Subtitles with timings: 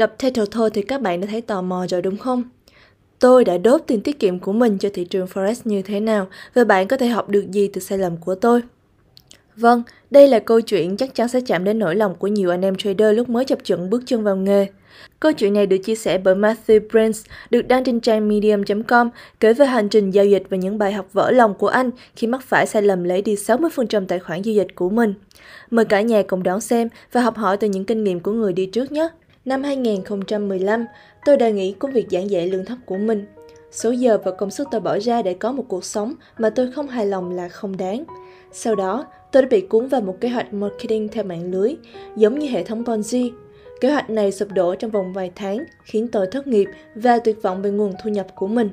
[0.00, 2.42] Đọc title thôi thì các bạn đã thấy tò mò rồi đúng không?
[3.18, 6.26] Tôi đã đốt tiền tiết kiệm của mình cho thị trường Forex như thế nào
[6.54, 8.62] và bạn có thể học được gì từ sai lầm của tôi?
[9.56, 12.62] Vâng, đây là câu chuyện chắc chắn sẽ chạm đến nỗi lòng của nhiều anh
[12.62, 14.66] em trader lúc mới chập chững bước chân vào nghề.
[15.20, 17.18] Câu chuyện này được chia sẻ bởi Matthew Prince,
[17.50, 19.10] được đăng trên trang medium.com,
[19.40, 22.26] kể về hành trình giao dịch và những bài học vỡ lòng của anh khi
[22.26, 25.14] mắc phải sai lầm lấy đi 60% tài khoản giao dịch của mình.
[25.70, 28.52] Mời cả nhà cùng đón xem và học hỏi từ những kinh nghiệm của người
[28.52, 29.08] đi trước nhé.
[29.44, 30.86] Năm 2015,
[31.24, 33.26] tôi đã nghĩ công việc giảng dạy lương thấp của mình.
[33.70, 36.72] Số giờ và công sức tôi bỏ ra để có một cuộc sống mà tôi
[36.72, 38.04] không hài lòng là không đáng.
[38.52, 41.76] Sau đó, tôi đã bị cuốn vào một kế hoạch marketing theo mạng lưới,
[42.16, 43.30] giống như hệ thống Ponzi.
[43.80, 47.42] Kế hoạch này sụp đổ trong vòng vài tháng, khiến tôi thất nghiệp và tuyệt
[47.42, 48.68] vọng về nguồn thu nhập của mình.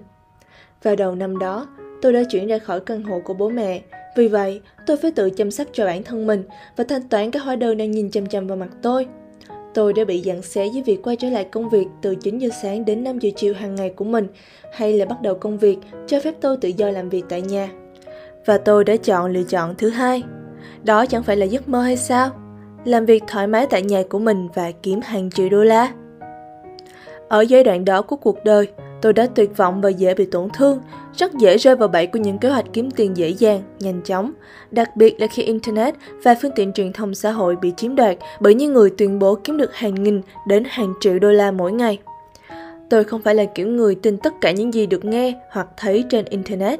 [0.83, 1.67] Vào đầu năm đó,
[2.01, 3.81] tôi đã chuyển ra khỏi căn hộ của bố mẹ.
[4.15, 6.43] Vì vậy, tôi phải tự chăm sóc cho bản thân mình
[6.75, 9.07] và thanh toán các hóa đơn đang nhìn chăm chăm vào mặt tôi.
[9.77, 12.49] Tôi đã bị dặn xé với việc quay trở lại công việc từ 9 giờ
[12.61, 14.27] sáng đến 5 giờ chiều hàng ngày của mình,
[14.73, 17.69] hay là bắt đầu công việc cho phép tôi tự do làm việc tại nhà.
[18.45, 20.23] Và tôi đã chọn lựa chọn thứ hai.
[20.83, 22.29] Đó chẳng phải là giấc mơ hay sao?
[22.85, 25.91] Làm việc thoải mái tại nhà của mình và kiếm hàng triệu đô la.
[27.27, 28.67] Ở giai đoạn đó của cuộc đời,
[29.01, 30.79] tôi đã tuyệt vọng và dễ bị tổn thương,
[31.17, 34.31] rất dễ rơi vào bẫy của những kế hoạch kiếm tiền dễ dàng, nhanh chóng,
[34.71, 38.17] đặc biệt là khi Internet và phương tiện truyền thông xã hội bị chiếm đoạt
[38.39, 41.71] bởi những người tuyên bố kiếm được hàng nghìn đến hàng triệu đô la mỗi
[41.71, 41.99] ngày.
[42.89, 46.03] Tôi không phải là kiểu người tin tất cả những gì được nghe hoặc thấy
[46.09, 46.79] trên Internet.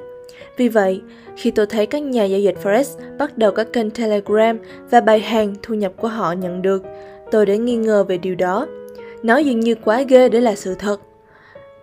[0.57, 1.01] Vì vậy,
[1.35, 2.83] khi tôi thấy các nhà giao dịch Forex
[3.17, 4.57] bắt đầu các kênh Telegram
[4.89, 6.83] và bài hàng thu nhập của họ nhận được,
[7.31, 8.67] tôi đã nghi ngờ về điều đó.
[9.23, 11.01] Nó dường như quá ghê để là sự thật.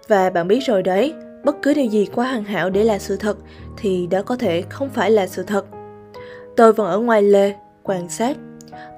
[0.09, 3.17] Và bạn biết rồi đấy, bất cứ điều gì quá hoàn hảo để là sự
[3.17, 3.37] thật
[3.77, 5.67] thì đó có thể không phải là sự thật.
[6.57, 7.53] Tôi vẫn ở ngoài lề,
[7.83, 8.37] quan sát.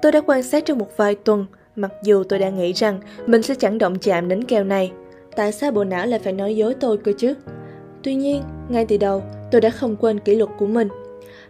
[0.01, 3.41] Tôi đã quan sát trong một vài tuần, mặc dù tôi đã nghĩ rằng mình
[3.41, 4.91] sẽ chẳng động chạm đến kèo này.
[5.35, 7.33] Tại sao bộ não lại phải nói dối tôi cơ chứ?
[8.03, 10.87] Tuy nhiên, ngay từ đầu, tôi đã không quên kỷ luật của mình.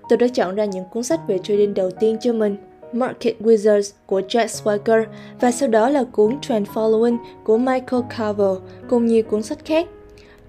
[0.09, 2.57] Tôi đã chọn ra những cuốn sách về trading đầu tiên cho mình,
[2.93, 5.05] Market Wizards của Jack Swagger
[5.39, 8.57] và sau đó là cuốn Trend Following của Michael Carver
[8.89, 9.87] cùng nhiều cuốn sách khác.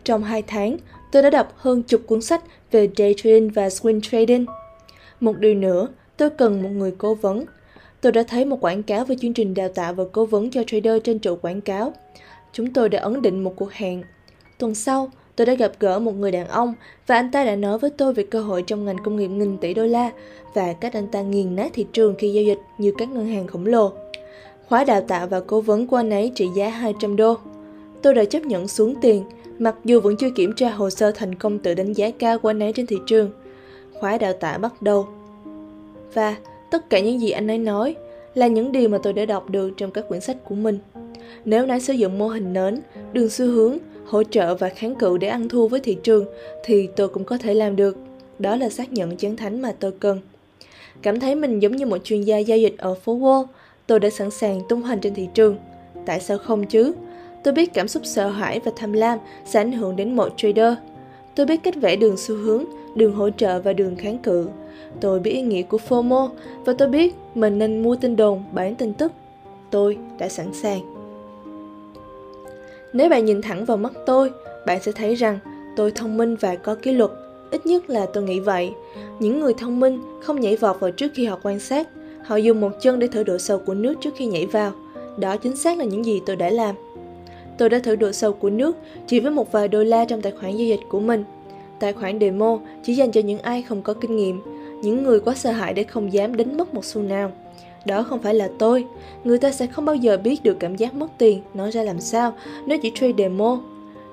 [0.05, 0.77] Trong 2 tháng,
[1.13, 4.47] tôi đã đọc hơn chục cuốn sách về day trading và swing trading.
[5.21, 7.45] Một điều nữa, tôi cần một người cố vấn.
[8.01, 10.63] Tôi đã thấy một quảng cáo về chương trình đào tạo và cố vấn cho
[10.67, 11.93] trader trên trụ quảng cáo.
[12.53, 14.03] Chúng tôi đã ấn định một cuộc hẹn.
[14.59, 16.75] Tuần sau, tôi đã gặp gỡ một người đàn ông
[17.07, 19.59] và anh ta đã nói với tôi về cơ hội trong ngành công nghiệp nghìn
[19.59, 20.11] tỷ đô la
[20.55, 23.47] và cách anh ta nghiền nát thị trường khi giao dịch như các ngân hàng
[23.47, 23.93] khổng lồ.
[24.69, 27.35] Khóa đào tạo và cố vấn của anh ấy trị giá 200 đô.
[28.03, 29.25] Tôi đã chấp nhận xuống tiền,
[29.59, 32.51] mặc dù vẫn chưa kiểm tra hồ sơ thành công tự đánh giá cao của
[32.51, 33.31] anh ấy trên thị trường.
[34.01, 35.07] Khóa đào tạo bắt đầu.
[36.15, 36.37] Và
[36.71, 37.97] tất cả những gì anh ấy nói
[38.35, 40.79] là những điều mà tôi đã đọc được trong các quyển sách của mình.
[41.45, 42.81] Nếu nãy sử dụng mô hình nến,
[43.13, 46.25] đường xu hướng, hỗ trợ và kháng cự để ăn thua với thị trường
[46.65, 47.97] thì tôi cũng có thể làm được.
[48.39, 50.21] Đó là xác nhận chiến thánh mà tôi cần.
[51.03, 53.45] Cảm thấy mình giống như một chuyên gia giao dịch ở phố Wall,
[53.87, 55.57] tôi đã sẵn sàng tung hoành trên thị trường.
[56.07, 56.93] Tại sao không chứ?
[57.45, 60.75] Tôi biết cảm xúc sợ hãi và tham lam sẽ ảnh hưởng đến mọi trader.
[61.35, 62.65] Tôi biết cách vẽ đường xu hướng,
[62.95, 64.49] đường hỗ trợ và đường kháng cự.
[65.01, 66.29] Tôi biết ý nghĩa của FOMO
[66.65, 69.13] và tôi biết mình nên mua tin đồn, bán tin tức.
[69.71, 70.98] Tôi đã sẵn sàng.
[72.93, 74.31] Nếu bạn nhìn thẳng vào mắt tôi,
[74.67, 75.39] bạn sẽ thấy rằng
[75.77, 77.11] tôi thông minh và có kỷ luật.
[77.51, 78.71] Ít nhất là tôi nghĩ vậy.
[79.21, 81.89] Những người thông minh không nhảy vọt vào trước khi họ quan sát.
[82.25, 84.73] Họ dùng một chân để thử độ sâu của nước trước khi nhảy vào.
[85.19, 86.75] Đó chính xác là những gì tôi đã làm.
[87.59, 88.77] Tôi đã thử độ sâu của nước
[89.07, 91.25] chỉ với một vài đô la trong tài khoản giao dịch của mình.
[91.81, 94.41] Tài khoản demo chỉ dành cho những ai không có kinh nghiệm,
[94.83, 97.33] những người quá sợ hãi để không dám đánh mất một xu nào.
[97.89, 98.85] Đó không phải là tôi,
[99.25, 102.01] người ta sẽ không bao giờ biết được cảm giác mất tiền nó ra làm
[102.01, 102.35] sao
[102.67, 103.61] nếu chỉ trade demo.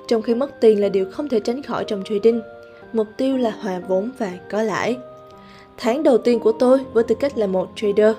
[0.08, 2.41] Trong khi mất tiền là điều không thể tránh khỏi trong trading,
[2.94, 4.97] mục tiêu là hòa vốn và có lãi.
[5.78, 8.16] Tháng đầu tiên của tôi với tư cách là một trader.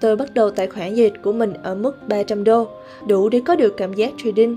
[0.00, 2.68] Tôi bắt đầu tài khoản giao dịch của mình ở mức 300 đô,
[3.06, 4.56] đủ để có được cảm giác trading.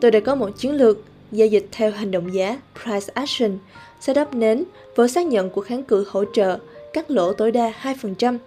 [0.00, 0.98] Tôi đã có một chiến lược
[1.32, 3.58] giao dịch theo hành động giá Price Action,
[4.00, 4.64] setup nến
[4.96, 6.58] với xác nhận của kháng cự hỗ trợ,
[6.92, 8.38] cắt lỗ tối đa 2%.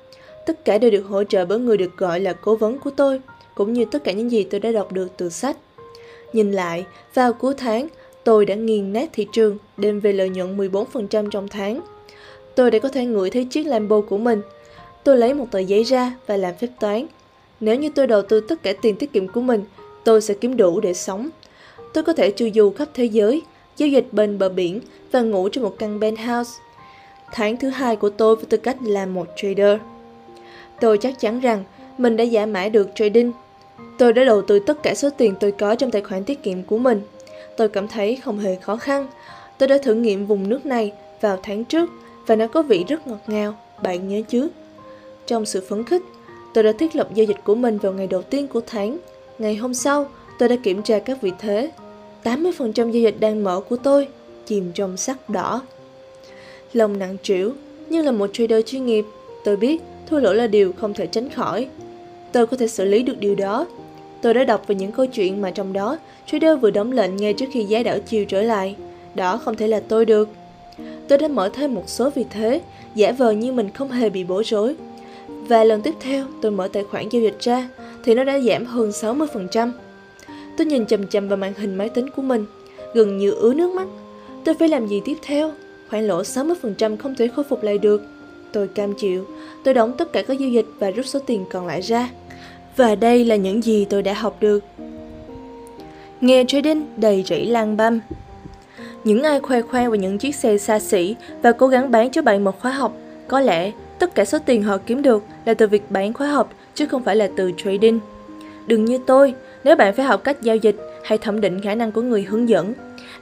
[0.51, 3.21] Tất cả đều được hỗ trợ bởi người được gọi là cố vấn của tôi,
[3.55, 5.57] cũng như tất cả những gì tôi đã đọc được từ sách.
[6.33, 7.87] Nhìn lại, vào cuối tháng,
[8.23, 11.81] tôi đã nghiền nát thị trường, đem về lợi nhuận 14% trong tháng.
[12.55, 14.41] Tôi đã có thể ngửi thấy chiếc Lambo của mình.
[15.03, 17.05] Tôi lấy một tờ giấy ra và làm phép toán.
[17.59, 19.63] Nếu như tôi đầu tư tất cả tiền tiết kiệm của mình,
[20.03, 21.29] tôi sẽ kiếm đủ để sống.
[21.93, 23.41] Tôi có thể chu du khắp thế giới,
[23.77, 24.79] giao dịch bên bờ biển
[25.11, 26.51] và ngủ trong một căn penthouse.
[27.31, 29.79] Tháng thứ hai của tôi với tư cách là một trader.
[30.81, 31.63] Tôi chắc chắn rằng
[31.97, 33.31] mình đã giả mãi được trading.
[33.97, 36.63] Tôi đã đầu tư tất cả số tiền tôi có trong tài khoản tiết kiệm
[36.63, 37.01] của mình.
[37.57, 39.07] Tôi cảm thấy không hề khó khăn.
[39.57, 41.89] Tôi đã thử nghiệm vùng nước này vào tháng trước
[42.27, 44.49] và nó có vị rất ngọt ngào, bạn nhớ chứ?
[45.25, 46.01] Trong sự phấn khích,
[46.53, 48.97] tôi đã thiết lập giao dịch của mình vào ngày đầu tiên của tháng.
[49.39, 50.07] Ngày hôm sau,
[50.39, 51.71] tôi đã kiểm tra các vị thế.
[52.23, 54.07] 80% giao dịch đang mở của tôi
[54.45, 55.61] chìm trong sắc đỏ.
[56.73, 57.51] Lòng nặng trĩu,
[57.89, 59.05] nhưng là một trader chuyên nghiệp,
[59.43, 59.81] tôi biết
[60.11, 61.67] thua lỗ là điều không thể tránh khỏi.
[62.31, 63.67] Tôi có thể xử lý được điều đó.
[64.21, 67.33] Tôi đã đọc về những câu chuyện mà trong đó trader vừa đóng lệnh ngay
[67.33, 68.75] trước khi giá đảo chiều trở lại.
[69.15, 70.29] Đó không thể là tôi được.
[71.07, 72.61] Tôi đã mở thêm một số vị thế,
[72.95, 74.75] giả vờ như mình không hề bị bối rối.
[75.27, 77.69] Và lần tiếp theo tôi mở tài khoản giao dịch ra
[78.03, 79.71] thì nó đã giảm hơn 60%.
[80.57, 82.45] Tôi nhìn chầm chầm vào màn hình máy tính của mình,
[82.93, 83.87] gần như ứa nước mắt.
[84.45, 85.51] Tôi phải làm gì tiếp theo?
[85.89, 88.01] Khoản lỗ 60% không thể khôi phục lại được.
[88.53, 89.25] Tôi cam chịu,
[89.63, 92.09] tôi đóng tất cả các giao dịch và rút số tiền còn lại ra.
[92.75, 94.63] Và đây là những gì tôi đã học được.
[96.21, 97.99] nghề trading đầy rẫy lang băm.
[99.03, 102.21] Những ai khoe khoang về những chiếc xe xa xỉ và cố gắng bán cho
[102.21, 105.67] bạn một khóa học, có lẽ tất cả số tiền họ kiếm được là từ
[105.67, 107.99] việc bán khóa học chứ không phải là từ trading.
[108.67, 109.33] Đừng như tôi,
[109.63, 112.49] nếu bạn phải học cách giao dịch hay thẩm định khả năng của người hướng
[112.49, 112.73] dẫn,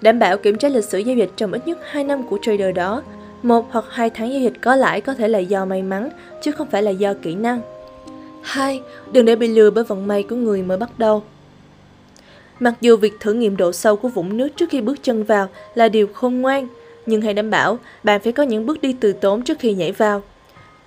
[0.02, 2.76] đảm bảo kiểm tra lịch sử giao dịch trong ít nhất 2 năm của trader
[2.76, 3.04] đó.
[3.44, 6.10] Một hoặc hai tháng giao dịch có lãi có thể là do may mắn,
[6.42, 7.62] chứ không phải là do kỹ năng.
[8.42, 8.82] 2.
[9.12, 11.24] Đừng để bị lừa bởi vận may của người mới bắt đầu.
[12.60, 15.48] Mặc dù việc thử nghiệm độ sâu của vũng nước trước khi bước chân vào
[15.76, 16.68] là điều khôn ngoan,
[17.06, 19.92] nhưng hãy đảm bảo bạn phải có những bước đi từ tốn trước khi nhảy
[19.92, 20.22] vào.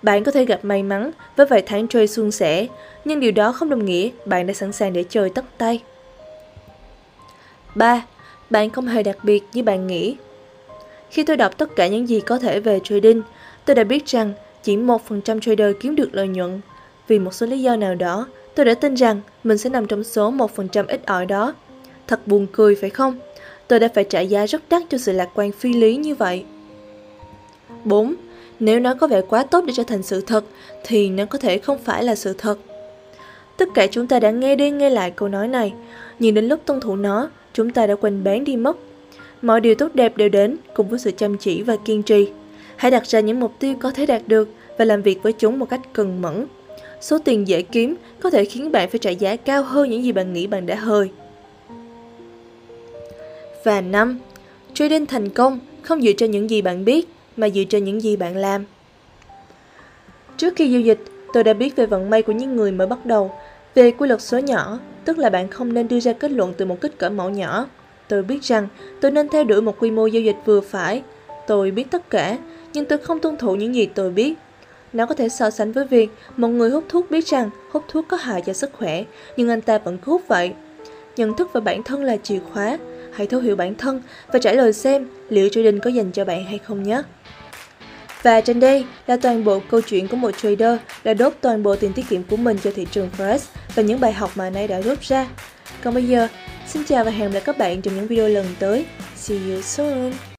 [0.02, 2.66] Bạn có thể gặp may mắn với vài tháng chơi suôn sẻ,
[3.05, 5.82] nhưng điều đó không đồng nghĩa bạn đã sẵn sàng để chơi tất tay.
[7.75, 8.02] 3.
[8.50, 10.16] Bạn không hề đặc biệt như bạn nghĩ.
[11.12, 13.23] Khi tôi đọc tất cả những gì có thể về trading,
[13.64, 14.32] tôi đã biết rằng
[14.62, 16.61] chỉ 1% trader kiếm được lợi nhuận.
[17.09, 20.05] Vì một số lý do nào đó, tôi đã tin rằng mình sẽ nằm trong
[20.05, 21.55] số 1% ít ỏi đó.
[22.06, 23.19] Thật buồn cười phải không?
[23.69, 26.44] Tôi đã phải trả giá rất đắt cho sự lạc quan phi lý như vậy.
[27.85, 28.15] 4.
[28.61, 30.44] Nếu nó có vẻ quá tốt để trở thành sự thật,
[30.85, 32.58] thì nó có thể không phải là sự thật.
[33.56, 35.73] Tất cả chúng ta đã nghe đi nghe lại câu nói này,
[36.19, 38.76] nhưng đến lúc tuân thủ nó, chúng ta đã quên bán đi mất.
[39.43, 42.29] Mọi điều tốt đẹp đều đến cùng với sự chăm chỉ và kiên trì.
[42.77, 44.49] Hãy đặt ra những mục tiêu có thể đạt được
[44.79, 46.47] và làm việc với chúng một cách cần mẫn.
[47.00, 50.12] Số tiền dễ kiếm có thể khiến bạn phải trả giá cao hơn những gì
[50.12, 51.11] bạn nghĩ bạn đã hơi.
[53.65, 54.19] Và năm,
[54.75, 58.17] Trading thành công không dựa trên những gì bạn biết mà dựa trên những gì
[58.17, 58.65] bạn làm.
[60.37, 60.99] Trước khi giao dịch,
[61.33, 63.31] tôi đã biết về vận may của những người mới bắt đầu,
[63.75, 66.65] về quy luật số nhỏ, tức là bạn không nên đưa ra kết luận từ
[66.65, 67.67] một kích cỡ mẫu nhỏ.
[68.08, 68.69] Tôi biết rằng
[69.00, 71.02] tôi nên theo đuổi một quy mô giao dịch vừa phải.
[71.46, 72.38] Tôi biết tất cả,
[72.72, 74.34] nhưng tôi không tuân thủ những gì tôi biết.
[74.93, 78.04] Nó có thể so sánh với việc một người hút thuốc biết rằng hút thuốc
[78.08, 79.04] có hại cho sức khỏe,
[79.37, 80.52] nhưng anh ta vẫn cứ hút vậy.
[81.16, 82.78] Nhận thức về bản thân là chìa khóa.
[83.12, 84.02] Hãy thấu hiểu bản thân
[84.32, 87.02] và trả lời xem liệu trading có dành cho bạn hay không nhé.
[88.22, 91.76] Và trên đây là toàn bộ câu chuyện của một trader đã đốt toàn bộ
[91.76, 93.38] tiền tiết kiệm của mình cho thị trường Forex
[93.75, 95.28] và những bài học mà anh ấy đã rút ra.
[95.84, 96.28] Còn bây giờ,
[96.72, 98.84] xin chào và hẹn gặp lại các bạn trong những video lần tới.
[99.16, 100.12] See you soon!